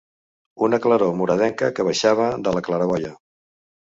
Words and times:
Una 0.67 0.79
claror 0.85 1.11
moradenca 1.19 1.69
que 1.79 1.85
baixava 1.91 2.27
de 2.47 2.57
la 2.57 2.63
claraboia 2.69 3.15